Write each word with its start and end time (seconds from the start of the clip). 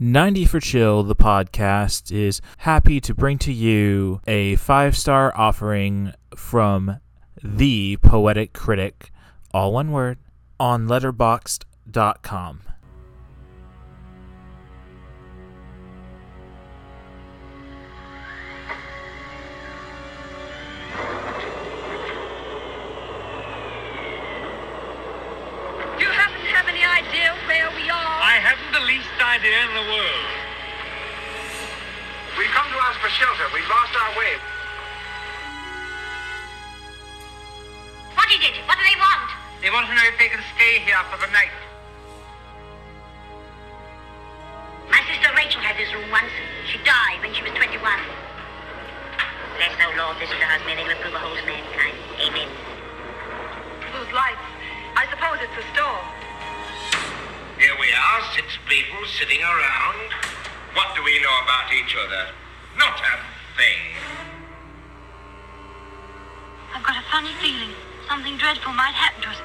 90 0.00 0.44
for 0.46 0.58
Chill, 0.58 1.04
the 1.04 1.14
podcast, 1.14 2.10
is 2.10 2.40
happy 2.58 3.00
to 3.00 3.14
bring 3.14 3.38
to 3.38 3.52
you 3.52 4.20
a 4.26 4.56
five 4.56 4.96
star 4.96 5.32
offering 5.36 6.12
from 6.34 6.98
the 7.42 7.96
Poetic 7.98 8.52
Critic, 8.52 9.10
all 9.52 9.72
one 9.72 9.92
word, 9.92 10.18
on 10.58 10.88
letterboxd.com. 10.88 12.60
idea 29.34 29.66
in 29.66 29.74
the 29.74 29.86
world. 29.90 30.26
We've 32.38 32.54
come 32.54 32.70
to 32.70 32.78
ask 32.86 33.02
for 33.02 33.10
shelter. 33.10 33.50
We've 33.50 33.66
lost 33.66 33.90
our 33.98 34.14
way. 34.14 34.38
What 38.14 38.30
is 38.30 38.38
it? 38.46 38.62
What 38.70 38.78
do 38.78 38.86
they 38.86 38.94
want? 38.94 39.26
They 39.58 39.74
want 39.74 39.90
to 39.90 39.94
know 39.98 40.06
if 40.06 40.14
they 40.22 40.30
can 40.30 40.38
stay 40.54 40.86
here 40.86 41.02
for 41.10 41.18
the 41.18 41.26
night. 41.34 41.50
My 44.86 45.02
sister 45.10 45.26
Rachel 45.34 45.66
had 45.66 45.74
this 45.82 45.90
room 45.90 46.06
once. 46.14 46.30
She 46.70 46.78
died 46.86 47.18
when 47.18 47.34
she 47.34 47.42
was 47.42 47.50
21. 47.58 47.74
Bless, 47.74 49.74
O 49.82 49.86
Lord, 49.98 50.14
this 50.22 50.30
is 50.30 50.38
the 50.38 50.46
house 50.46 50.62
may 50.62 50.78
they 50.78 50.86
reprove 50.86 51.10
a 51.10 51.18
whole 51.18 51.34
of 51.34 51.42
mankind. 51.42 51.98
Amen. 52.22 52.46
Whose 53.98 54.14
lights? 54.14 54.46
I 54.94 55.10
suppose 55.10 55.42
it's 55.42 55.58
a 55.58 55.66
store. 55.74 56.06
Here 57.64 57.80
we 57.80 57.88
are, 57.96 58.20
six 58.36 58.58
people 58.68 59.00
sitting 59.18 59.40
around. 59.40 60.12
What 60.74 60.94
do 60.94 61.02
we 61.02 61.18
know 61.20 61.32
about 61.44 61.72
each 61.72 61.96
other? 61.96 62.28
Not 62.76 63.00
a 63.00 63.16
thing. 63.56 63.80
I've 66.74 66.82
got 66.84 66.98
a 66.98 67.04
funny 67.10 67.32
feeling 67.40 67.72
something 68.06 68.36
dreadful 68.36 68.74
might 68.74 68.92
happen 68.92 69.22
to 69.22 69.28
us. 69.30 69.40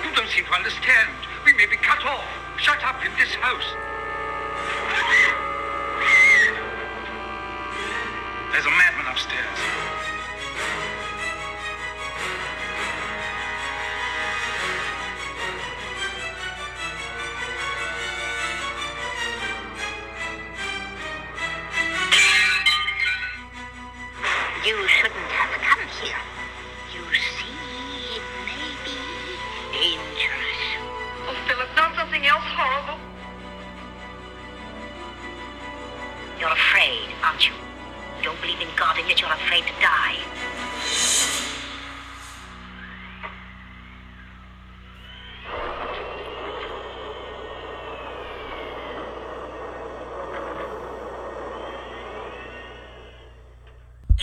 You 0.00 0.16
don't 0.16 0.32
seem 0.32 0.46
to 0.46 0.54
understand. 0.54 1.12
We 1.44 1.52
may 1.52 1.66
be 1.66 1.76
cut 1.76 2.02
off, 2.06 2.24
shut 2.56 2.82
up 2.82 3.04
in 3.04 3.12
this 3.20 3.34
house. 3.34 3.68
There's 8.50 8.64
a 8.64 8.70
madman 8.80 9.12
upstairs. 9.12 9.63
Aren't 37.34 37.48
you? 37.48 37.54
You 38.18 38.24
don't 38.24 38.40
believe 38.40 38.60
in 38.60 38.68
God, 38.76 38.96
and 38.96 39.08
yet 39.08 39.20
you're 39.20 39.32
afraid 39.32 39.64
to 39.64 39.72
die. 39.80 40.18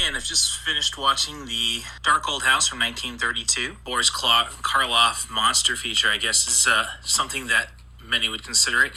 And 0.03 0.16
I've 0.16 0.24
just 0.24 0.58
finished 0.59 0.97
watching 0.97 1.46
the 1.46 1.81
Dark 2.03 2.30
Old 2.30 2.44
House 2.44 2.68
from 2.68 2.80
1932. 2.80 3.75
Boris 3.84 4.09
Karloff 4.09 5.30
monster 5.30 5.75
feature, 5.75 6.09
I 6.09 6.18
guess, 6.18 6.47
is 6.47 6.66
uh, 6.66 6.85
something 7.03 7.47
that 7.47 7.72
many 8.03 8.30
would 8.30 8.44
consider 8.44 8.85
it. 8.85 8.94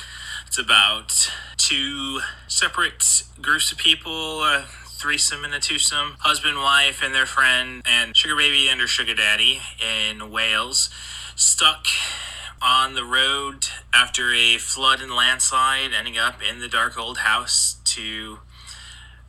It's 0.54 0.60
about 0.60 1.32
two 1.56 2.20
separate 2.47 3.25
groups 3.42 3.72
of 3.72 3.78
people, 3.78 4.44
a 4.44 4.66
threesome 4.87 5.42
and 5.42 5.53
a 5.53 5.59
twosome, 5.59 6.15
husband, 6.20 6.59
wife, 6.59 7.03
and 7.03 7.12
their 7.12 7.26
friend, 7.26 7.82
and 7.84 8.16
sugar 8.16 8.37
baby 8.37 8.69
and 8.69 8.81
her 8.81 8.87
sugar 8.87 9.16
daddy 9.16 9.59
in 9.81 10.31
Wales, 10.31 10.91
stuck 11.34 11.88
on 12.62 12.94
the 12.94 13.03
road 13.03 13.66
after 13.93 14.32
a 14.32 14.59
flood 14.59 15.00
and 15.00 15.10
landslide, 15.10 15.91
ending 15.93 16.19
up 16.19 16.37
in 16.41 16.60
the 16.60 16.69
dark 16.69 16.97
old 16.97 17.19
house 17.19 17.78
to 17.87 18.38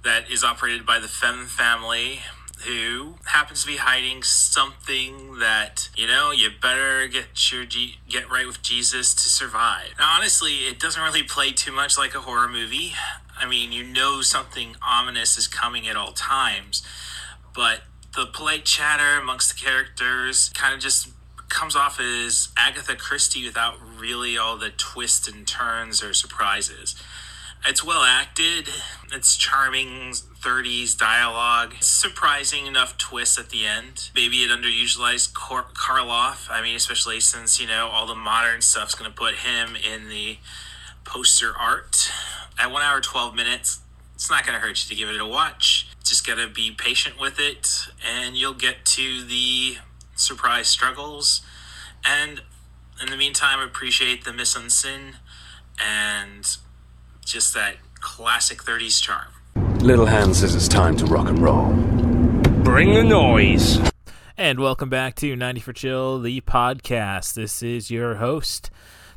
that 0.03 0.29
is 0.29 0.43
operated 0.43 0.85
by 0.85 0.99
the 0.99 1.07
Femm 1.07 1.47
family, 1.47 2.19
who 2.63 3.15
happens 3.25 3.61
to 3.61 3.67
be 3.67 3.77
hiding 3.77 4.23
something 4.23 5.39
that 5.39 5.89
you 5.95 6.07
know 6.07 6.31
you 6.31 6.49
better 6.61 7.07
get 7.07 7.51
your 7.51 7.65
G- 7.65 7.99
get 8.09 8.29
right 8.29 8.47
with 8.47 8.61
Jesus 8.61 9.13
to 9.13 9.29
survive. 9.29 9.89
Now, 9.99 10.15
honestly, 10.15 10.67
it 10.67 10.79
doesn't 10.79 11.01
really 11.01 11.23
play 11.23 11.51
too 11.51 11.71
much 11.71 11.97
like 11.97 12.15
a 12.15 12.21
horror 12.21 12.47
movie. 12.47 12.93
I 13.37 13.45
mean, 13.45 13.71
you 13.71 13.83
know 13.83 14.21
something 14.21 14.75
ominous 14.81 15.37
is 15.37 15.47
coming 15.47 15.87
at 15.87 15.95
all 15.95 16.13
times, 16.13 16.81
but 17.53 17.81
the 18.15 18.25
polite 18.25 18.63
chatter 18.63 19.19
amongst 19.19 19.49
the 19.55 19.61
characters 19.61 20.49
kind 20.55 20.73
of 20.73 20.79
just 20.79 21.09
comes 21.49 21.75
off 21.75 21.99
as 21.99 22.49
Agatha 22.57 22.95
Christie 22.95 23.45
without 23.45 23.75
really 23.99 24.37
all 24.37 24.57
the 24.57 24.69
twists 24.69 25.27
and 25.27 25.45
turns 25.45 26.01
or 26.03 26.13
surprises. 26.13 26.95
It's 27.67 27.83
well 27.83 28.03
acted. 28.03 28.69
It's 29.11 29.35
charming 29.35 30.11
30s 30.11 30.95
dialogue. 30.95 31.73
Surprising 31.79 32.67
enough 32.67 32.95
twist 32.99 33.39
at 33.39 33.49
the 33.49 33.65
end. 33.65 34.11
Maybe 34.13 34.43
it 34.43 34.51
underutilized 34.51 35.33
Kor- 35.33 35.65
Karloff. 35.73 36.47
I 36.51 36.61
mean, 36.61 36.75
especially 36.75 37.19
since, 37.19 37.59
you 37.59 37.65
know, 37.65 37.87
all 37.87 38.05
the 38.05 38.13
modern 38.13 38.61
stuff's 38.61 38.93
going 38.93 39.09
to 39.09 39.17
put 39.17 39.35
him 39.35 39.75
in 39.75 40.09
the 40.09 40.37
poster 41.05 41.53
art. 41.57 42.11
At 42.59 42.71
1 42.71 42.81
hour 42.83 43.01
12 43.01 43.33
minutes, 43.33 43.79
it's 44.13 44.29
not 44.29 44.45
going 44.45 44.53
to 44.53 44.61
hurt 44.63 44.83
you 44.83 44.89
to 44.89 44.95
give 44.95 45.09
it 45.09 45.19
a 45.19 45.25
watch. 45.25 45.87
Just 46.03 46.25
got 46.25 46.37
to 46.37 46.47
be 46.47 46.69
patient 46.69 47.19
with 47.19 47.39
it, 47.39 47.87
and 48.07 48.37
you'll 48.37 48.53
get 48.53 48.85
to 48.85 49.23
the 49.23 49.77
surprise 50.15 50.67
struggles. 50.67 51.41
And 52.05 52.41
in 53.01 53.09
the 53.09 53.17
meantime, 53.17 53.59
appreciate 53.59 54.23
the 54.23 54.33
mise 54.33 54.55
en 54.85 55.15
and 55.83 56.57
just 57.25 57.55
that 57.55 57.75
classic 57.99 58.61
30s 58.61 59.01
charm. 59.01 59.25
Little 59.79 60.05
Hand 60.05 60.35
says 60.35 60.53
it's 60.53 60.67
time 60.67 60.95
to 60.97 61.05
rock 61.05 61.27
and 61.27 61.39
roll. 61.39 61.73
Bring 62.63 62.93
the 62.93 63.03
noise. 63.03 63.79
And 64.37 64.59
welcome 64.59 64.89
back 64.89 65.15
to 65.15 65.35
90 65.35 65.61
for 65.61 65.73
Chill, 65.73 66.19
the 66.19 66.41
podcast. 66.41 67.33
This 67.33 67.63
is 67.63 67.89
your 67.89 68.15
host. 68.15 68.69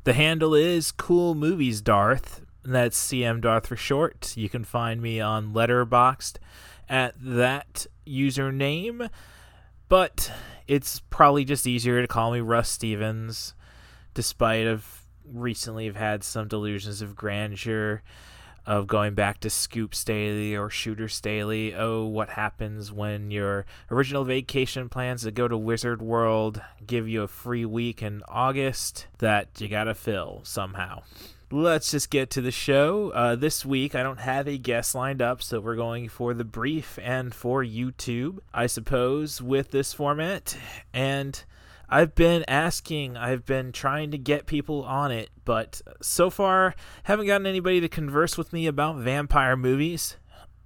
The 0.04 0.14
handle 0.14 0.54
is 0.54 0.90
Cool 0.90 1.34
Movies 1.34 1.82
Darth. 1.82 2.40
That's 2.64 2.98
CM 2.98 3.42
Darth 3.42 3.66
for 3.66 3.76
short. 3.76 4.34
You 4.36 4.48
can 4.48 4.64
find 4.64 5.02
me 5.02 5.20
on 5.20 5.52
Letterboxd 5.52 6.36
at 6.88 7.14
that 7.20 7.86
username, 8.06 9.10
but 9.90 10.32
it's 10.66 11.00
probably 11.10 11.44
just 11.44 11.66
easier 11.66 12.00
to 12.00 12.08
call 12.08 12.32
me 12.32 12.40
Russ 12.40 12.70
Stevens, 12.70 13.54
despite 14.14 14.66
of 14.66 14.97
recently 15.32 15.86
have 15.86 15.96
had 15.96 16.24
some 16.24 16.48
delusions 16.48 17.02
of 17.02 17.16
grandeur 17.16 18.02
of 18.68 18.86
going 18.86 19.14
back 19.14 19.40
to 19.40 19.48
Scoop 19.48 19.94
Staley 19.94 20.54
or 20.54 20.68
Shooter 20.68 21.08
Staley. 21.08 21.74
Oh, 21.74 22.04
what 22.04 22.28
happens 22.28 22.92
when 22.92 23.30
your 23.30 23.64
original 23.90 24.24
vacation 24.24 24.90
plans 24.90 25.22
to 25.22 25.30
go 25.30 25.48
to 25.48 25.56
Wizard 25.56 26.02
World 26.02 26.60
give 26.86 27.08
you 27.08 27.22
a 27.22 27.28
free 27.28 27.64
week 27.64 28.02
in 28.02 28.22
August 28.28 29.06
that 29.18 29.48
you 29.58 29.68
gotta 29.68 29.94
fill 29.94 30.40
somehow. 30.42 31.02
Let's 31.50 31.92
just 31.92 32.10
get 32.10 32.28
to 32.32 32.42
the 32.42 32.50
show. 32.50 33.08
Uh, 33.08 33.34
this 33.34 33.64
week, 33.64 33.94
I 33.94 34.02
don't 34.02 34.20
have 34.20 34.46
a 34.46 34.58
guest 34.58 34.94
lined 34.94 35.22
up, 35.22 35.42
so 35.42 35.60
we're 35.60 35.76
going 35.76 36.10
for 36.10 36.34
the 36.34 36.44
brief 36.44 36.98
and 37.02 37.34
for 37.34 37.64
YouTube, 37.64 38.40
I 38.52 38.66
suppose, 38.66 39.40
with 39.40 39.70
this 39.70 39.94
format. 39.94 40.58
And 40.92 41.42
I've 41.90 42.14
been 42.14 42.44
asking, 42.46 43.16
I've 43.16 43.46
been 43.46 43.72
trying 43.72 44.10
to 44.10 44.18
get 44.18 44.46
people 44.46 44.84
on 44.84 45.10
it, 45.10 45.30
but 45.44 45.80
so 46.02 46.28
far 46.28 46.74
haven't 47.04 47.26
gotten 47.26 47.46
anybody 47.46 47.80
to 47.80 47.88
converse 47.88 48.36
with 48.36 48.52
me 48.52 48.66
about 48.66 48.98
vampire 48.98 49.56
movies. 49.56 50.16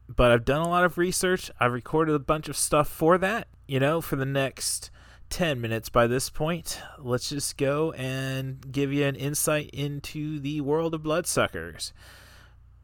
But 0.09 0.33
I've 0.33 0.45
done 0.45 0.61
a 0.61 0.69
lot 0.69 0.85
of 0.85 0.99
research. 0.99 1.51
I've 1.61 1.73
recorded 1.73 2.15
a 2.15 2.19
bunch 2.19 2.49
of 2.49 2.57
stuff 2.57 2.89
for 2.89 3.19
that. 3.19 3.49
You 3.67 3.79
know, 3.81 4.01
for 4.01 4.17
the 4.17 4.27
next 4.27 4.91
10 5.31 5.61
minutes 5.61 5.89
by 5.89 6.07
this 6.07 6.29
point, 6.29 6.81
let's 6.99 7.29
just 7.29 7.57
go 7.57 7.93
and 7.93 8.73
give 8.73 8.93
you 8.93 9.07
an 9.07 9.17
insight 9.17 9.71
into 9.71 10.41
the 10.41 10.61
world 10.61 10.93
of 10.93 11.03
bloodsuckers 11.03 11.93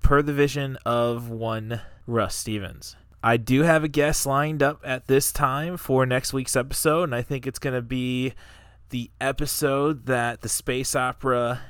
per 0.01 0.23
the 0.23 0.33
vision 0.33 0.79
of 0.87 1.29
one 1.29 1.81
Russ 2.07 2.37
Stevens. 2.37 2.97
I 3.23 3.37
do 3.37 3.63
have 3.63 3.83
a 3.83 3.89
guest 3.89 4.27
lined 4.27 4.63
up 4.63 4.81
at 4.85 5.09
this 5.09 5.33
time 5.33 5.77
for 5.77 6.07
next 6.07 6.33
week's 6.33 6.55
episode, 6.55 7.05
and 7.05 7.15
I 7.15 7.23
think 7.23 7.47
it's 7.47 7.59
going 7.59 7.75
to 7.75 7.83
be 7.83 8.35
the 8.91 9.11
episode 9.21 10.07
that 10.07 10.43
the 10.43 10.49
space 10.49 10.95
opera 10.95 11.63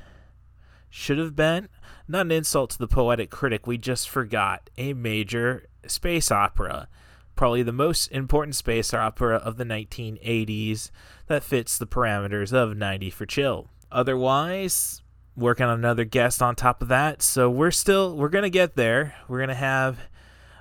should 0.90 1.18
have 1.18 1.34
been. 1.34 1.68
Not 2.06 2.26
an 2.26 2.32
insult 2.32 2.70
to 2.70 2.78
the 2.78 2.86
poetic 2.86 3.30
critic, 3.30 3.66
we 3.66 3.78
just 3.78 4.08
forgot 4.08 4.68
a 4.76 4.92
major 4.92 5.66
space 5.86 6.30
opera. 6.30 6.88
Probably 7.34 7.62
the 7.62 7.72
most 7.72 8.08
important 8.08 8.54
space 8.54 8.92
opera 8.92 9.36
of 9.36 9.56
the 9.56 9.64
1980s 9.64 10.90
that 11.28 11.44
fits 11.44 11.78
the 11.78 11.86
parameters 11.86 12.52
of 12.52 12.76
90 12.76 13.10
for 13.10 13.24
chill. 13.26 13.70
Otherwise, 13.90 15.02
working 15.36 15.64
on 15.66 15.78
another 15.78 16.04
guest 16.04 16.42
on 16.42 16.56
top 16.56 16.82
of 16.82 16.88
that. 16.88 17.22
So 17.22 17.48
we're 17.48 17.70
still 17.70 18.16
we're 18.16 18.28
going 18.28 18.42
to 18.42 18.50
get 18.50 18.76
there. 18.76 19.14
We're 19.28 19.38
going 19.38 19.48
to 19.48 19.54
have 19.54 19.98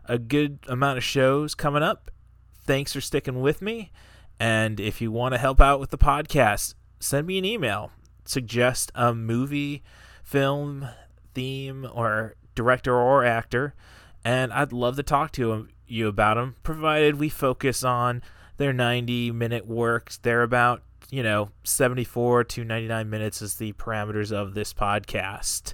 a 0.07 0.17
good 0.17 0.59
amount 0.67 0.97
of 0.97 1.03
shows 1.03 1.55
coming 1.55 1.83
up. 1.83 2.11
Thanks 2.61 2.93
for 2.93 3.01
sticking 3.01 3.41
with 3.41 3.61
me. 3.61 3.91
And 4.39 4.79
if 4.79 5.01
you 5.01 5.11
want 5.11 5.33
to 5.33 5.39
help 5.39 5.59
out 5.59 5.79
with 5.79 5.89
the 5.89 5.97
podcast, 5.97 6.75
send 6.99 7.27
me 7.27 7.37
an 7.37 7.45
email. 7.45 7.91
Suggest 8.25 8.91
a 8.93 9.13
movie, 9.13 9.83
film, 10.23 10.87
theme, 11.33 11.87
or 11.93 12.35
director 12.55 12.95
or 12.95 13.23
actor, 13.23 13.73
and 14.25 14.51
I'd 14.51 14.73
love 14.73 14.97
to 14.97 15.03
talk 15.03 15.31
to 15.33 15.53
um, 15.53 15.69
you 15.87 16.07
about 16.07 16.35
them, 16.35 16.55
provided 16.63 17.17
we 17.17 17.29
focus 17.29 17.83
on 17.83 18.21
their 18.57 18.73
90 18.73 19.31
minute 19.31 19.65
works. 19.65 20.17
They're 20.17 20.43
about, 20.43 20.83
you 21.09 21.23
know, 21.23 21.49
74 21.63 22.43
to 22.43 22.63
99 22.63 23.09
minutes 23.09 23.41
is 23.41 23.55
the 23.55 23.73
parameters 23.73 24.31
of 24.31 24.53
this 24.53 24.73
podcast. 24.73 25.73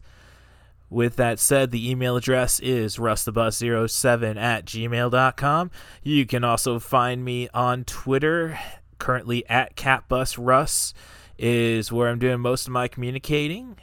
With 0.94 1.16
that 1.16 1.40
said, 1.40 1.72
the 1.72 1.90
email 1.90 2.16
address 2.16 2.60
is 2.60 2.98
rustthebus07 2.98 4.38
at 4.38 4.66
gmail.com. 4.66 5.72
You 6.04 6.26
can 6.28 6.44
also 6.44 6.78
find 6.78 7.26
me 7.26 7.50
on 7.52 7.84
Twitter, 7.84 8.60
currently 9.00 9.44
at 9.50 9.76
catbusruss 9.76 10.94
is 11.40 11.92
where 11.92 12.10
I'm 12.10 12.20
doing 12.20 12.40
most 12.42 12.68
of 12.68 12.74
my 12.74 12.88
communicating. 12.88 13.78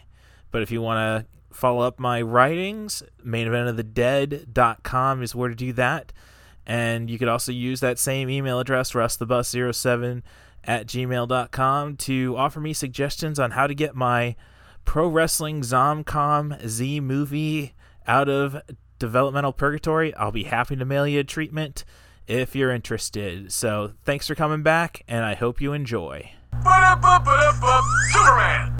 But 0.53 0.63
if 0.63 0.71
you 0.71 0.81
want 0.83 1.27
to 1.27 1.27
follow 1.53 1.85
up 1.85 1.99
my 1.99 2.23
writings, 2.23 3.03
maineventofthedead.com 3.27 5.23
is 5.25 5.35
where 5.35 5.49
to 5.49 5.57
do 5.57 5.73
that. 5.73 6.13
And 6.65 7.11
you 7.11 7.19
could 7.19 7.27
also 7.27 7.51
use 7.51 7.81
that 7.81 7.99
same 7.99 8.31
email 8.31 8.61
address, 8.61 8.93
rustthebus07 8.93 10.23
at 10.63 10.87
gmail.com, 10.87 11.97
to 11.97 12.37
offer 12.37 12.61
me 12.61 12.73
suggestions 12.73 13.41
on 13.41 13.51
how 13.51 13.67
to 13.67 13.75
get 13.75 13.97
my 13.97 14.37
Pro 14.85 15.09
Wrestling 15.09 15.61
Zomcom 15.61 16.67
Z 16.67 17.01
movie 17.01 17.75
out 18.07 18.29
of 18.29 18.61
developmental 18.99 19.53
purgatory, 19.53 20.15
I'll 20.15 20.33
be 20.33 20.45
happy 20.45 20.77
to 20.77 20.85
mail 20.85 21.07
you 21.07 21.21
a 21.21 21.25
treatment 21.25 21.85
if 22.27 22.55
you're 22.55 22.73
interested. 22.73 23.53
So 23.53 23.93
thanks 24.05 24.27
for 24.27 24.35
coming 24.35 24.63
back, 24.63 25.03
and 25.09 25.25
I 25.25 25.35
hope 25.35 25.61
you 25.61 25.73
enjoy. 25.73 26.33
Superman! 28.13 28.79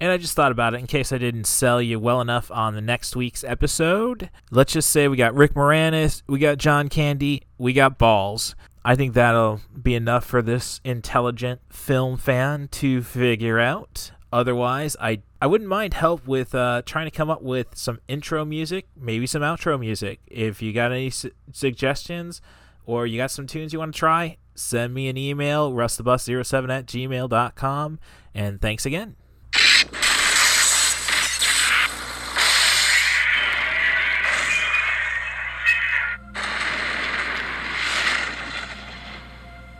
And 0.00 0.10
I 0.10 0.16
just 0.16 0.34
thought 0.34 0.50
about 0.50 0.74
it 0.74 0.80
in 0.80 0.88
case 0.88 1.12
I 1.12 1.18
didn't 1.18 1.44
sell 1.44 1.80
you 1.80 2.00
well 2.00 2.20
enough 2.20 2.50
on 2.50 2.74
the 2.74 2.80
next 2.80 3.14
week's 3.14 3.44
episode. 3.44 4.30
Let's 4.50 4.72
just 4.72 4.90
say 4.90 5.06
we 5.06 5.16
got 5.16 5.34
Rick 5.34 5.54
Moranis, 5.54 6.22
we 6.26 6.40
got 6.40 6.58
John 6.58 6.88
Candy, 6.88 7.42
we 7.56 7.72
got 7.72 7.98
Balls. 7.98 8.56
I 8.84 8.96
think 8.96 9.14
that'll 9.14 9.60
be 9.80 9.94
enough 9.94 10.24
for 10.24 10.42
this 10.42 10.80
intelligent 10.82 11.60
film 11.70 12.16
fan 12.16 12.66
to 12.72 13.02
figure 13.02 13.60
out. 13.60 14.10
Otherwise, 14.32 14.96
I 14.98 15.20
I 15.42 15.46
wouldn't 15.46 15.68
mind 15.68 15.94
help 15.94 16.26
with 16.26 16.54
uh, 16.54 16.82
trying 16.86 17.04
to 17.04 17.10
come 17.10 17.28
up 17.28 17.42
with 17.42 17.76
some 17.76 18.00
intro 18.08 18.44
music, 18.44 18.86
maybe 18.96 19.26
some 19.26 19.42
outro 19.42 19.78
music. 19.78 20.20
If 20.26 20.62
you 20.62 20.72
got 20.72 20.90
any 20.90 21.10
su- 21.10 21.32
suggestions 21.52 22.40
or 22.86 23.06
you 23.06 23.18
got 23.18 23.30
some 23.30 23.46
tunes 23.46 23.72
you 23.72 23.78
want 23.78 23.94
to 23.94 23.98
try, 23.98 24.38
send 24.54 24.94
me 24.94 25.08
an 25.08 25.18
email, 25.18 25.72
rustthebus07 25.72 26.70
at 26.70 26.86
gmail.com. 26.86 27.98
And 28.34 28.60
thanks 28.60 28.86
again. 28.86 29.16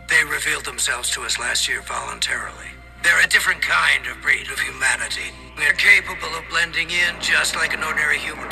They 0.09 0.23
revealed 0.25 0.65
themselves 0.65 1.09
to 1.11 1.21
us 1.21 1.39
last 1.39 1.67
year 1.67 1.81
voluntarily. 1.81 2.67
They're 3.03 3.21
a 3.21 3.27
different 3.27 3.61
kind 3.61 4.07
of 4.07 4.21
breed 4.21 4.47
of 4.49 4.59
humanity. 4.59 5.31
They're 5.57 5.73
capable 5.73 6.33
of 6.37 6.47
blending 6.49 6.89
in 6.89 7.19
just 7.19 7.55
like 7.55 7.73
an 7.73 7.83
ordinary 7.83 8.17
human. 8.17 8.47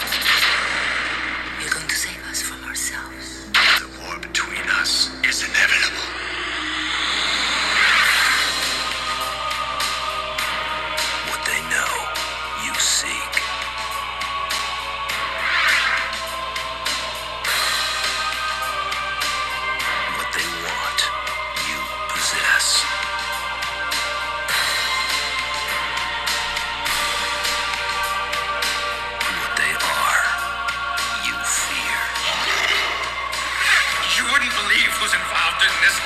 Who's 35.02 35.18
involved 35.18 35.66
in 35.66 35.74
this. 35.82 35.98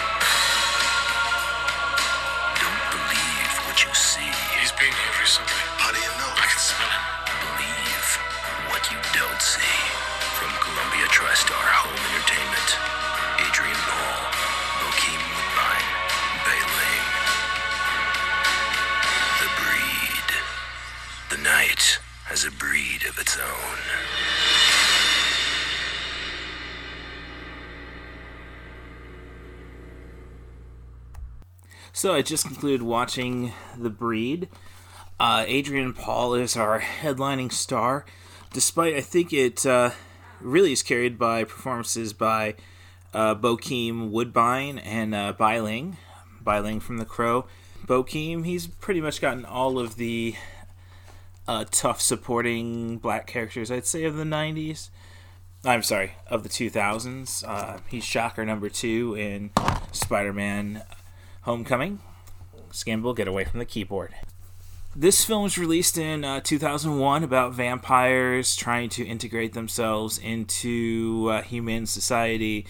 Don't 2.64 2.84
believe 2.96 3.52
what 3.68 3.76
you 3.84 3.92
see. 3.92 4.24
He's 4.56 4.72
been 4.72 4.88
here 4.88 5.16
recently. 5.20 5.52
How 5.76 5.92
do 5.92 6.00
you 6.00 6.14
know? 6.16 6.32
I 6.32 6.48
can 6.48 6.62
smell 6.64 6.88
him. 6.88 7.04
Believe 7.28 8.08
what 8.72 8.88
you 8.88 8.96
don't 9.12 9.42
see. 9.44 9.80
From 10.40 10.48
Columbia 10.64 11.12
TriStar 11.12 11.60
Home 11.60 12.00
Entertainment, 12.08 12.70
Adrian 13.44 13.76
Paul, 13.84 14.32
Bokeem 14.80 15.20
Woodbine, 15.28 15.88
Ling. 16.48 17.08
The 19.44 19.50
Breed. 19.60 20.30
The 21.36 21.44
night 21.44 22.00
has 22.32 22.48
a 22.48 22.52
breed 22.56 23.04
of 23.12 23.20
its 23.20 23.36
own. 23.36 23.80
So 31.96 32.14
I 32.14 32.24
just 32.24 32.46
concluded 32.46 32.82
watching 32.82 33.54
The 33.78 33.90
Breed. 33.90 34.50
Uh, 35.18 35.46
Adrian 35.48 35.94
Paul 35.94 36.34
is 36.34 36.58
our 36.58 36.82
headlining 36.82 37.54
star, 37.54 38.06
despite 38.52 38.96
I 38.96 39.00
think 39.00 39.32
it 39.32 39.66
uh, 39.66 39.92
really 40.42 40.74
is 40.74 40.84
carried 40.84 41.18
by 41.18 41.46
performances 41.46 42.12
by 42.12 42.56
uh, 43.14 43.34
Bokeem 43.34 44.12
Woodbine 44.12 44.78
and 44.80 45.16
uh, 45.16 45.32
Bai 45.32 45.62
Ling, 45.62 45.96
Bailing 46.44 46.82
from 46.82 46.98
The 46.98 47.06
Crow. 47.06 47.46
Bokeem, 47.88 48.46
he's 48.46 48.68
pretty 48.68 49.00
much 49.00 49.22
gotten 49.22 49.46
all 49.46 49.80
of 49.80 49.96
the 49.96 50.36
uh, 51.48 51.64
tough 51.72 52.02
supporting 52.02 52.98
black 52.98 53.26
characters, 53.26 53.72
I'd 53.72 53.86
say, 53.86 54.04
of 54.04 54.18
the 54.18 54.26
90s. 54.26 54.90
I'm 55.64 55.82
sorry, 55.82 56.18
of 56.28 56.44
the 56.44 56.50
2000s. 56.50 57.48
Uh, 57.48 57.78
he's 57.88 58.04
Shocker 58.04 58.44
number 58.44 58.68
two 58.68 59.16
in 59.16 59.52
Spider 59.94 60.34
Man 60.34 60.84
Homecoming. 61.46 62.00
Scamble, 62.72 63.16
get 63.16 63.28
away 63.28 63.44
from 63.44 63.60
the 63.60 63.66
keyboard. 63.66 64.16
This 64.96 65.24
film 65.24 65.44
was 65.44 65.60
released 65.60 65.96
in 65.96 66.24
uh, 66.24 66.40
2001 66.40 67.24
about 67.24 67.54
vampires 67.54 68.56
trying 68.56 68.90
to 68.90 69.06
integrate 69.06 69.54
themselves 69.54 70.18
into 70.18 71.30
uh, 71.30 71.44
human 71.44 71.86
society, 71.86 72.66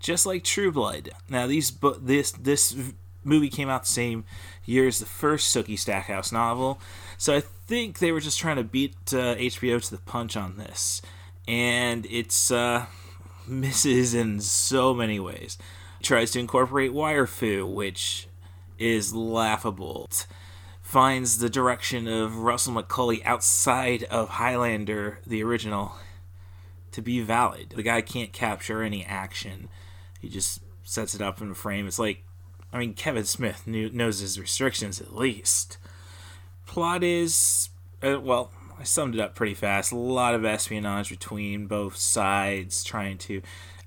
just 0.00 0.26
like 0.26 0.42
True 0.42 0.72
Blood. 0.72 1.10
Now, 1.28 1.46
these 1.46 1.70
bu- 1.70 2.00
this 2.00 2.32
this 2.32 2.74
movie 3.22 3.50
came 3.50 3.68
out 3.68 3.82
the 3.82 3.88
same 3.88 4.24
year 4.66 4.88
as 4.88 4.98
the 4.98 5.06
first 5.06 5.54
Sookie 5.54 5.78
Stackhouse 5.78 6.32
novel, 6.32 6.80
so 7.18 7.36
I 7.36 7.40
think 7.40 8.00
they 8.00 8.10
were 8.10 8.20
just 8.20 8.40
trying 8.40 8.56
to 8.56 8.64
beat 8.64 8.96
uh, 9.12 9.36
HBO 9.36 9.80
to 9.80 9.90
the 9.92 10.02
punch 10.02 10.36
on 10.36 10.56
this, 10.56 11.02
and 11.46 12.04
it's 12.10 12.50
uh, 12.50 12.86
misses 13.46 14.12
in 14.12 14.40
so 14.40 14.92
many 14.92 15.20
ways. 15.20 15.56
Tries 16.02 16.30
to 16.32 16.38
incorporate 16.38 16.92
wire 16.92 17.26
fu, 17.26 17.66
which 17.66 18.28
is 18.78 19.12
laughable. 19.12 20.08
Finds 20.80 21.38
the 21.38 21.50
direction 21.50 22.08
of 22.08 22.36
Russell 22.36 22.72
Mulcahy 22.72 23.22
outside 23.24 24.04
of 24.04 24.28
Highlander, 24.30 25.18
the 25.26 25.42
original, 25.42 25.92
to 26.92 27.02
be 27.02 27.20
valid. 27.20 27.74
The 27.76 27.82
guy 27.82 28.00
can't 28.00 28.32
capture 28.32 28.82
any 28.82 29.04
action. 29.04 29.68
He 30.20 30.28
just 30.28 30.60
sets 30.84 31.14
it 31.14 31.20
up 31.20 31.42
in 31.42 31.50
a 31.50 31.54
frame. 31.54 31.86
It's 31.86 31.98
like, 31.98 32.24
I 32.72 32.78
mean, 32.78 32.94
Kevin 32.94 33.24
Smith 33.24 33.66
knew, 33.66 33.90
knows 33.90 34.20
his 34.20 34.40
restrictions 34.40 35.00
at 35.00 35.14
least. 35.14 35.78
Plot 36.66 37.02
is, 37.02 37.70
uh, 38.02 38.20
well, 38.20 38.50
I 38.78 38.84
summed 38.84 39.14
it 39.14 39.20
up 39.20 39.34
pretty 39.34 39.54
fast. 39.54 39.92
A 39.92 39.96
lot 39.96 40.34
of 40.34 40.44
espionage 40.44 41.10
between 41.10 41.66
both 41.66 41.96
sides, 41.96 42.84
trying 42.84 43.18
to 43.18 43.42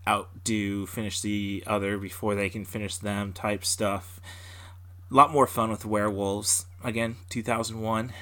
outdo, 0.08 0.86
finish 0.86 1.22
the 1.22 1.64
other 1.68 1.98
before 1.98 2.36
they 2.36 2.50
can 2.50 2.66
finish 2.66 2.98
them 2.98 3.34
type 3.34 3.66
stuff. 3.66 4.20
A 5.10 5.14
lot 5.14 5.32
more 5.32 5.48
fun 5.48 5.70
with 5.70 5.86
werewolves. 5.86 6.66
Again, 6.84 7.18
2001 7.30 8.14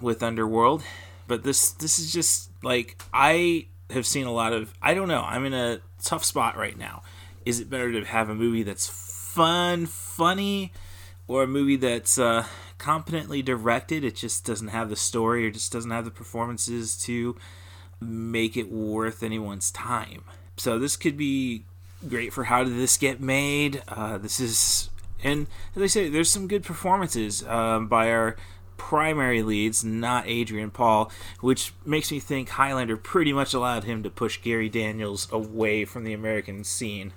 with 0.00 0.22
Underworld. 0.22 0.82
But 1.26 1.44
this 1.44 1.70
this 1.70 1.98
is 1.98 2.12
just 2.12 2.50
like 2.62 3.00
I 3.12 3.66
have 3.90 4.06
seen 4.06 4.26
a 4.26 4.32
lot 4.32 4.52
of 4.52 4.72
I 4.82 4.94
don't 4.94 5.08
know. 5.08 5.22
I'm 5.22 5.44
in 5.44 5.54
a 5.54 5.80
tough 6.02 6.24
spot 6.24 6.56
right 6.56 6.76
now. 6.76 7.02
Is 7.44 7.60
it 7.60 7.70
better 7.70 7.92
to 7.92 8.04
have 8.04 8.28
a 8.28 8.34
movie 8.34 8.62
that's 8.62 8.86
fun, 8.86 9.86
funny, 9.86 10.72
or 11.26 11.42
a 11.42 11.46
movie 11.46 11.76
that's 11.76 12.18
uh, 12.18 12.44
competently 12.78 13.42
directed? 13.42 14.04
It 14.04 14.14
just 14.14 14.44
doesn't 14.44 14.68
have 14.68 14.90
the 14.90 14.96
story 14.96 15.46
or 15.46 15.50
just 15.50 15.72
doesn't 15.72 15.90
have 15.90 16.04
the 16.04 16.10
performances 16.10 16.96
to 17.04 17.36
make 18.00 18.56
it 18.56 18.70
worth 18.70 19.22
anyone's 19.22 19.70
time. 19.70 20.24
So 20.56 20.78
this 20.78 20.96
could 20.96 21.16
be 21.16 21.64
great 22.08 22.32
for 22.32 22.44
how 22.44 22.64
did 22.64 22.76
this 22.76 22.96
get 22.96 23.20
made? 23.20 23.82
Uh, 23.88 24.18
this 24.18 24.40
is, 24.40 24.90
and 25.22 25.46
as 25.76 25.82
I 25.82 25.86
say, 25.86 26.08
there's 26.08 26.30
some 26.30 26.48
good 26.48 26.64
performances 26.64 27.44
um, 27.44 27.88
by 27.88 28.10
our 28.10 28.36
primary 28.76 29.42
leads, 29.42 29.84
not 29.84 30.26
Adrian 30.26 30.70
Paul, 30.70 31.10
which 31.40 31.72
makes 31.84 32.10
me 32.10 32.18
think 32.18 32.50
Highlander 32.50 32.96
pretty 32.96 33.32
much 33.32 33.54
allowed 33.54 33.84
him 33.84 34.02
to 34.02 34.10
push 34.10 34.42
Gary 34.42 34.68
Daniels 34.68 35.28
away 35.30 35.84
from 35.84 36.04
the 36.04 36.12
American 36.12 36.64
scene, 36.64 37.12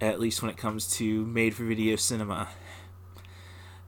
at 0.00 0.20
least 0.20 0.42
when 0.42 0.50
it 0.50 0.56
comes 0.56 0.88
to 0.96 1.24
made 1.26 1.54
for 1.54 1.64
video 1.64 1.96
cinema. 1.96 2.48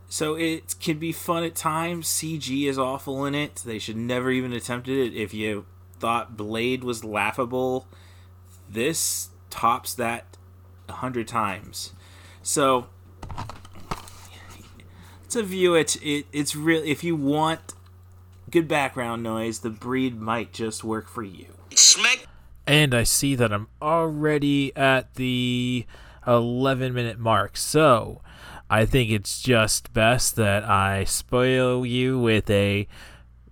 So 0.09 0.35
it 0.35 0.75
can 0.79 0.99
be 0.99 1.11
fun 1.11 1.43
at 1.43 1.55
times. 1.55 2.07
CG 2.07 2.69
is 2.69 2.79
awful 2.79 3.25
in 3.25 3.35
it. 3.35 3.57
They 3.65 3.79
should 3.79 3.97
never 3.97 4.31
even 4.31 4.53
attempted 4.53 4.99
it. 4.99 5.17
If 5.19 5.33
you 5.33 5.65
thought 5.99 6.37
Blade 6.37 6.85
was 6.85 7.03
laughable, 7.03 7.89
this 8.73 9.31
tops 9.51 9.95
that 9.95 10.37
a 10.89 10.93
hundred 10.93 11.29
times. 11.29 11.93
So 12.43 12.87
to 15.31 15.43
view 15.43 15.75
it, 15.75 15.97
it 16.03 16.27
it's 16.33 16.55
really 16.55 16.91
if 16.91 17.05
you 17.05 17.17
want 17.17 17.75
good 18.51 18.69
background 18.69 19.23
noise, 19.23 19.61
the 19.61 19.71
breed 19.71 20.21
might 20.21 20.53
just 20.53 20.85
work 20.85 21.09
for 21.09 21.23
you. 21.23 21.47
Smack. 21.75 22.27
And 22.67 22.95
I 22.95 23.03
see 23.03 23.35
that 23.35 23.53
I'm 23.53 23.67
already 23.81 24.75
at 24.77 25.15
the 25.15 25.85
11 26.27 26.95
minute 26.95 27.19
mark. 27.19 27.57
So 27.57 28.21
I 28.71 28.85
think 28.87 29.11
it's 29.11 29.43
just 29.43 29.93
best 29.93 30.37
that 30.37 30.65
I 30.65 31.05
spoil 31.05 31.85
you 31.85 32.19
with 32.19 32.49
a 32.51 32.87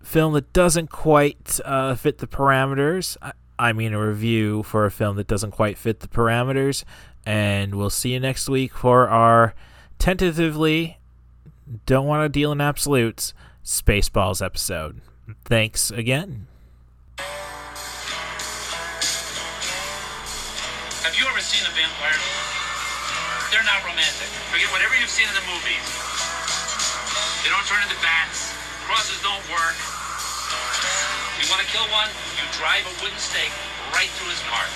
film 0.03 0.35
that 0.35 0.53
doesn't 0.53 0.91
quite 0.91 1.59
uh, 1.65 1.95
fit 1.95 2.19
the 2.19 2.27
parameters. 2.27 3.17
I, 3.21 3.33
I 3.61 3.75
mean, 3.75 3.93
a 3.93 4.01
review 4.01 4.63
for 4.63 4.87
a 4.87 4.91
film 4.91 5.17
that 5.17 5.27
doesn't 5.27 5.51
quite 5.51 5.77
fit 5.77 6.01
the 6.01 6.09
parameters. 6.09 6.83
And 7.27 7.75
we'll 7.75 7.91
see 7.91 8.15
you 8.15 8.21
next 8.21 8.49
week 8.49 8.73
for 8.73 9.07
our 9.07 9.55
tentatively, 9.99 10.97
don't 11.85 12.07
want 12.07 12.25
to 12.25 12.31
deal 12.31 12.53
in 12.53 12.63
absolutes, 12.63 13.35
Spaceballs 13.63 14.41
episode. 14.41 15.03
Thanks 15.45 15.91
again. 15.91 16.47
Have 21.05 21.13
you 21.13 21.29
ever 21.29 21.41
seen 21.45 21.61
a 21.69 21.73
vampire? 21.77 22.17
They're 23.53 23.61
not 23.69 23.85
romantic. 23.85 24.33
Forget 24.49 24.73
whatever 24.73 24.97
you've 24.97 25.13
seen 25.13 25.29
in 25.29 25.35
the 25.37 25.45
movies. 25.45 25.85
They 27.45 27.53
don't 27.53 27.67
turn 27.69 27.85
into 27.85 28.01
bats. 28.01 28.57
Crosses 28.89 29.21
don't 29.21 29.45
work. 29.53 30.00
You 31.51 31.57
want 31.57 31.67
to 31.67 31.73
kill 31.75 31.91
one? 31.91 32.07
You 32.39 32.47
drive 32.55 32.87
a 32.87 32.95
wooden 33.03 33.19
stake 33.19 33.51
right 33.91 34.07
through 34.07 34.31
his 34.31 34.39
heart. 34.47 34.71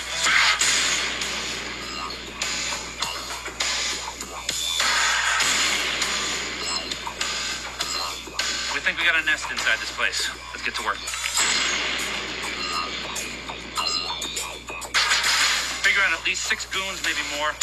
We 8.74 8.80
think 8.82 8.98
we 8.98 9.06
got 9.06 9.14
a 9.14 9.24
nest 9.24 9.46
inside 9.52 9.78
this 9.78 9.94
place. 9.94 10.28
Let's 10.50 10.66
get 10.66 10.74
to 10.74 10.82
work. 10.82 10.98
Figure 15.86 16.02
out 16.02 16.18
at 16.18 16.26
least 16.26 16.42
six 16.42 16.66
goons, 16.74 16.98
maybe 17.06 17.22
more. 17.38 17.54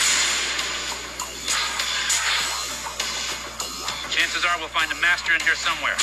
Chances 4.08 4.46
are 4.48 4.56
we'll 4.58 4.72
find 4.72 4.90
a 4.90 5.02
master 5.04 5.36
in 5.36 5.42
here 5.42 5.56
somewhere. 5.56 6.00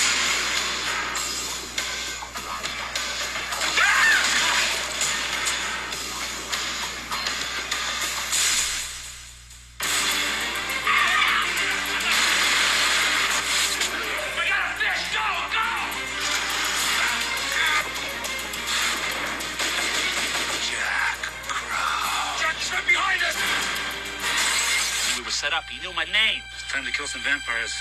Set 25.48 25.56
up. 25.56 25.64
He 25.70 25.80
knew 25.80 25.94
my 25.94 26.04
name. 26.04 26.42
It's 26.52 26.70
time 26.70 26.84
to 26.84 26.92
kill 26.92 27.06
some 27.06 27.22
vampires. 27.22 27.72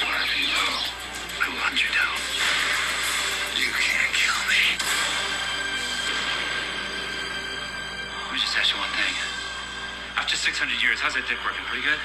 Wherever 0.00 0.36
you 0.40 0.48
go, 0.48 0.68
I 1.42 1.48
will 1.52 1.76
you 1.76 1.90
down. 1.92 2.16
You 3.60 3.68
can't 3.76 4.12
kill 4.16 4.40
me. 4.48 4.62
Let 8.24 8.32
me 8.32 8.38
just 8.40 8.56
ask 8.56 8.72
you 8.72 8.80
one 8.80 8.88
thing. 8.96 9.14
After 10.16 10.36
600 10.36 10.82
years, 10.82 11.00
how's 11.00 11.14
that 11.14 11.28
dick 11.28 11.36
working? 11.44 11.64
Pretty 11.68 11.84
good? 11.84 12.00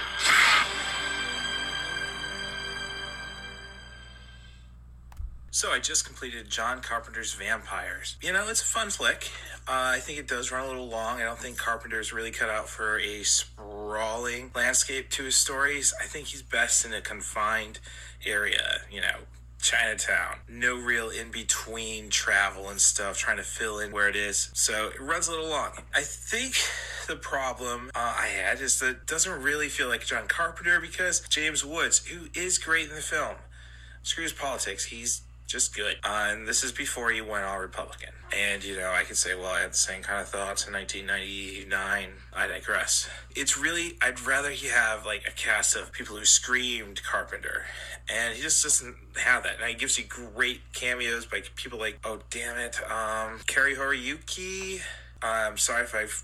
So 5.57 5.71
I 5.71 5.79
just 5.79 6.05
completed 6.05 6.51
John 6.51 6.81
Carpenter's 6.81 7.33
Vampires. 7.33 8.15
You 8.21 8.31
know, 8.31 8.47
it's 8.47 8.61
a 8.61 8.65
fun 8.65 8.91
flick. 8.91 9.31
Uh, 9.67 9.95
I 9.95 9.97
think 9.97 10.19
it 10.19 10.27
does 10.27 10.51
run 10.51 10.63
a 10.63 10.67
little 10.67 10.87
long. 10.87 11.19
I 11.19 11.23
don't 11.23 11.39
think 11.39 11.57
Carpenter's 11.57 12.13
really 12.13 12.29
cut 12.29 12.47
out 12.47 12.69
for 12.69 12.99
a 12.99 13.23
sprawling 13.23 14.51
landscape 14.53 15.09
to 15.09 15.23
his 15.23 15.35
stories. 15.35 15.95
I 15.99 16.05
think 16.05 16.27
he's 16.27 16.43
best 16.43 16.85
in 16.85 16.93
a 16.93 17.01
confined 17.01 17.79
area, 18.23 18.81
you 18.91 19.01
know, 19.01 19.15
Chinatown. 19.59 20.41
No 20.47 20.77
real 20.77 21.09
in 21.09 21.31
between 21.31 22.11
travel 22.11 22.69
and 22.69 22.79
stuff, 22.79 23.17
trying 23.17 23.37
to 23.37 23.43
fill 23.43 23.79
in 23.79 23.91
where 23.91 24.07
it 24.07 24.15
is. 24.15 24.51
So 24.53 24.91
it 24.93 25.01
runs 25.01 25.27
a 25.27 25.31
little 25.31 25.49
long. 25.49 25.71
I 25.91 26.03
think 26.03 26.53
the 27.07 27.15
problem 27.15 27.89
uh, 27.95 28.15
I 28.15 28.27
had 28.27 28.61
is 28.61 28.79
that 28.81 28.89
it 28.89 29.07
doesn't 29.07 29.41
really 29.41 29.69
feel 29.69 29.87
like 29.87 30.05
John 30.05 30.27
Carpenter 30.27 30.79
because 30.79 31.21
James 31.21 31.65
Woods, 31.65 32.05
who 32.05 32.27
is 32.39 32.59
great 32.59 32.89
in 32.89 32.95
the 32.95 33.01
film, 33.01 33.37
screws 34.03 34.31
politics. 34.31 34.85
He's 34.85 35.23
just 35.48 35.74
good. 35.74 35.96
Uh, 36.04 36.27
and 36.30 36.48
this 36.48 36.63
is 36.63 36.72
before 36.72 37.10
he 37.10 37.22
went 37.22 37.46
all 37.46 37.60
Republican. 37.60 38.10
And, 38.36 38.63
you 38.63 38.75
know, 38.75 38.92
I 38.92 39.04
could 39.04 39.16
say, 39.16 39.34
well, 39.34 39.54
I 39.54 39.62
had 39.62 39.72
the 39.72 39.77
same 39.77 40.04
kind 40.04 40.20
of 40.20 40.27
thoughts 40.27 40.68
in 40.68 40.74
1999. 40.74 42.10
I 42.36 42.48
digress. 42.48 43.10
It's 43.34 43.58
really, 43.58 43.98
I'd 44.01 44.20
rather 44.20 44.50
he 44.50 44.68
have, 44.68 45.06
like, 45.06 45.24
a 45.25 45.32
cast 45.32 45.77
of 45.77 45.94
people 45.94 46.18
who 46.18 46.25
screamed 46.25 47.01
Carpenter. 47.04 47.63
And 48.13 48.36
he 48.36 48.42
just 48.42 48.62
doesn't 48.62 48.96
have 49.24 49.44
that. 49.44 49.60
And 49.62 49.70
he 49.70 49.75
gives 49.75 49.98
you 49.98 50.04
great 50.04 50.62
cameos 50.74 51.25
by 51.25 51.42
people 51.56 51.80
like, 51.80 52.00
oh, 52.04 52.20
damn 52.30 52.58
it, 52.58 52.80
um, 52.92 53.39
Cary 53.48 53.75
Horiyuki. 53.75 54.82
I'm 55.22 55.58
sorry 55.58 55.84
if 55.84 55.96
I've 55.96 56.24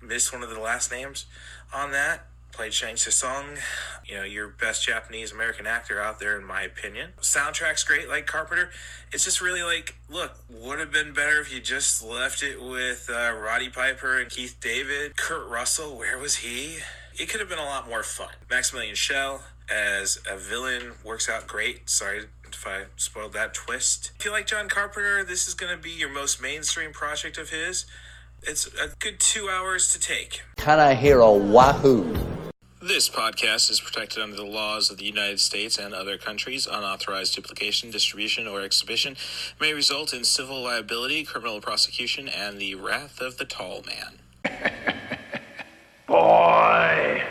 missed 0.00 0.32
one 0.32 0.42
of 0.42 0.48
the 0.48 0.58
last 0.58 0.90
names 0.90 1.26
on 1.72 1.92
that 1.92 2.26
played 2.52 2.72
Shang 2.72 2.96
Tsung, 2.96 3.56
you 4.06 4.16
know, 4.16 4.22
your 4.22 4.48
best 4.48 4.86
Japanese 4.86 5.32
American 5.32 5.66
actor 5.66 6.00
out 6.00 6.20
there, 6.20 6.38
in 6.38 6.44
my 6.46 6.62
opinion. 6.62 7.10
Soundtrack's 7.20 7.82
great, 7.82 8.08
like 8.08 8.26
Carpenter. 8.26 8.70
It's 9.10 9.24
just 9.24 9.40
really 9.40 9.62
like, 9.62 9.96
look, 10.08 10.36
would 10.48 10.78
have 10.78 10.92
been 10.92 11.12
better 11.12 11.40
if 11.40 11.52
you 11.52 11.60
just 11.60 12.04
left 12.04 12.42
it 12.42 12.62
with 12.62 13.10
uh, 13.12 13.32
Roddy 13.32 13.68
Piper 13.68 14.18
and 14.18 14.30
Keith 14.30 14.58
David. 14.60 15.16
Kurt 15.16 15.48
Russell, 15.48 15.96
where 15.96 16.18
was 16.18 16.36
he? 16.36 16.78
It 17.18 17.28
could 17.28 17.40
have 17.40 17.48
been 17.48 17.58
a 17.58 17.64
lot 17.64 17.88
more 17.88 18.02
fun. 18.02 18.30
Maximilian 18.50 18.94
Schell 18.94 19.42
as 19.70 20.18
a 20.30 20.36
villain 20.36 20.92
works 21.04 21.28
out 21.28 21.46
great. 21.46 21.88
Sorry 21.88 22.26
if 22.46 22.66
I 22.66 22.84
spoiled 22.96 23.32
that 23.32 23.54
twist. 23.54 24.12
If 24.18 24.24
you 24.24 24.30
like 24.30 24.46
John 24.46 24.68
Carpenter, 24.68 25.24
this 25.24 25.48
is 25.48 25.54
going 25.54 25.74
to 25.74 25.82
be 25.82 25.90
your 25.90 26.10
most 26.10 26.40
mainstream 26.40 26.92
project 26.92 27.38
of 27.38 27.50
his. 27.50 27.86
It's 28.42 28.66
a 28.66 28.88
good 28.98 29.20
two 29.20 29.48
hours 29.48 29.92
to 29.92 30.00
take. 30.00 30.42
Can 30.56 30.80
I 30.80 30.94
hear 30.94 31.20
a 31.20 31.32
wahoo? 31.32 32.16
This 32.82 33.08
podcast 33.08 33.70
is 33.70 33.80
protected 33.80 34.20
under 34.20 34.34
the 34.34 34.44
laws 34.44 34.90
of 34.90 34.96
the 34.96 35.04
United 35.04 35.38
States 35.38 35.78
and 35.78 35.94
other 35.94 36.18
countries. 36.18 36.66
Unauthorized 36.66 37.32
duplication, 37.32 37.92
distribution, 37.92 38.48
or 38.48 38.60
exhibition 38.60 39.16
may 39.60 39.72
result 39.72 40.12
in 40.12 40.24
civil 40.24 40.60
liability, 40.64 41.22
criminal 41.22 41.60
prosecution, 41.60 42.26
and 42.26 42.58
the 42.58 42.74
wrath 42.74 43.20
of 43.20 43.36
the 43.36 43.44
tall 43.44 43.84
man. 43.86 44.18
Boy. 46.08 47.22